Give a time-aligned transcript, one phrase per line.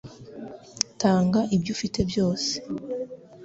[1.01, 2.51] Tanga ibyo ufite byose